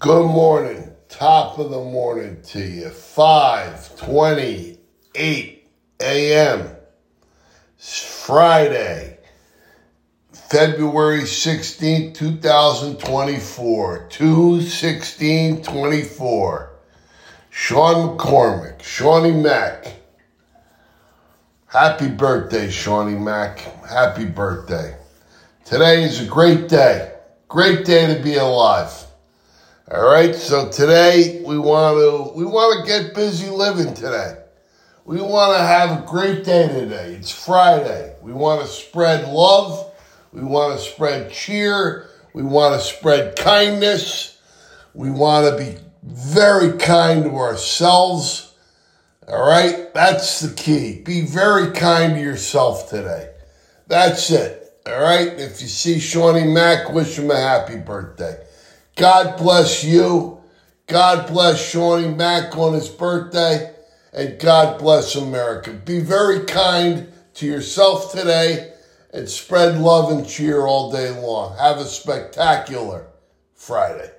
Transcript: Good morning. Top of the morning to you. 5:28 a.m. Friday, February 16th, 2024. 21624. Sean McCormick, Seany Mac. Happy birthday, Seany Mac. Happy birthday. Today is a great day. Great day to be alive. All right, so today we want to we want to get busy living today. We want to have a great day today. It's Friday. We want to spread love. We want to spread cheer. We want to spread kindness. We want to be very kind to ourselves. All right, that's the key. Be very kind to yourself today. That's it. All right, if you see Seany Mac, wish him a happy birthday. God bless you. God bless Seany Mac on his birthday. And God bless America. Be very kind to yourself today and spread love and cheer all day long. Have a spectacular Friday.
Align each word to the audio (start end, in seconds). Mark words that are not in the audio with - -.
Good 0.00 0.26
morning. 0.26 0.92
Top 1.08 1.58
of 1.58 1.70
the 1.70 1.82
morning 1.82 2.40
to 2.50 2.60
you. 2.60 2.86
5:28 2.86 4.78
a.m. 5.98 6.76
Friday, 7.76 9.18
February 10.32 11.22
16th, 11.22 12.14
2024. 12.14 14.06
21624. 14.08 16.72
Sean 17.50 18.16
McCormick, 18.16 18.78
Seany 18.78 19.42
Mac. 19.42 19.96
Happy 21.66 22.06
birthday, 22.06 22.68
Seany 22.68 23.20
Mac. 23.20 23.58
Happy 23.84 24.26
birthday. 24.26 24.96
Today 25.64 26.04
is 26.04 26.20
a 26.20 26.24
great 26.24 26.68
day. 26.68 27.14
Great 27.48 27.84
day 27.84 28.14
to 28.14 28.22
be 28.22 28.36
alive. 28.36 29.07
All 29.90 30.04
right, 30.04 30.34
so 30.34 30.68
today 30.68 31.40
we 31.46 31.58
want 31.58 31.96
to 31.96 32.38
we 32.38 32.44
want 32.44 32.84
to 32.84 32.92
get 32.92 33.14
busy 33.14 33.48
living 33.48 33.94
today. 33.94 34.36
We 35.06 35.18
want 35.22 35.56
to 35.56 35.64
have 35.64 36.02
a 36.02 36.06
great 36.06 36.44
day 36.44 36.68
today. 36.68 37.14
It's 37.14 37.30
Friday. 37.30 38.14
We 38.20 38.34
want 38.34 38.60
to 38.60 38.66
spread 38.66 39.26
love. 39.32 39.90
We 40.30 40.42
want 40.42 40.78
to 40.78 40.84
spread 40.84 41.32
cheer. 41.32 42.10
We 42.34 42.42
want 42.42 42.78
to 42.78 42.86
spread 42.86 43.36
kindness. 43.36 44.38
We 44.92 45.10
want 45.10 45.56
to 45.56 45.64
be 45.64 45.78
very 46.02 46.76
kind 46.76 47.24
to 47.24 47.30
ourselves. 47.36 48.52
All 49.26 49.48
right, 49.48 49.94
that's 49.94 50.40
the 50.40 50.54
key. 50.54 51.00
Be 51.00 51.22
very 51.22 51.70
kind 51.70 52.12
to 52.12 52.20
yourself 52.20 52.90
today. 52.90 53.30
That's 53.86 54.30
it. 54.30 54.70
All 54.86 55.00
right, 55.00 55.28
if 55.28 55.62
you 55.62 55.68
see 55.68 55.96
Seany 55.96 56.52
Mac, 56.52 56.92
wish 56.92 57.18
him 57.18 57.30
a 57.30 57.36
happy 57.36 57.78
birthday. 57.78 58.44
God 58.98 59.38
bless 59.38 59.84
you. 59.84 60.40
God 60.88 61.28
bless 61.28 61.72
Seany 61.72 62.16
Mac 62.16 62.58
on 62.58 62.74
his 62.74 62.88
birthday. 62.88 63.72
And 64.12 64.40
God 64.40 64.80
bless 64.80 65.14
America. 65.14 65.72
Be 65.72 66.00
very 66.00 66.44
kind 66.46 67.06
to 67.34 67.46
yourself 67.46 68.10
today 68.10 68.72
and 69.12 69.28
spread 69.28 69.78
love 69.78 70.10
and 70.10 70.26
cheer 70.26 70.66
all 70.66 70.90
day 70.90 71.10
long. 71.10 71.56
Have 71.56 71.78
a 71.78 71.84
spectacular 71.84 73.06
Friday. 73.54 74.10